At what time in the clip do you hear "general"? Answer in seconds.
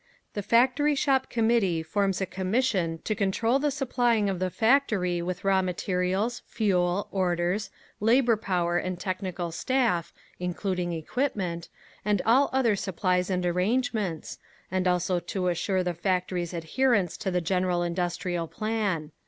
17.39-17.83